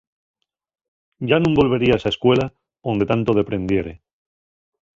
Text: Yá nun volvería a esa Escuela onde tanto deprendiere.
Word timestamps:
Yá 1.29 1.37
nun 1.39 1.57
volvería 1.59 1.93
a 1.95 1.99
esa 1.99 2.11
Escuela 2.13 2.45
onde 2.91 3.09
tanto 3.11 3.37
deprendiere. 3.39 3.93